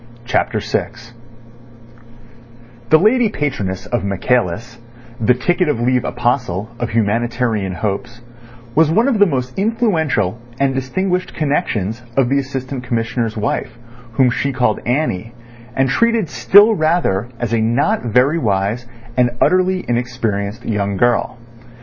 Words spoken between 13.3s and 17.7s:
wife, whom she called Annie, and treated still rather as a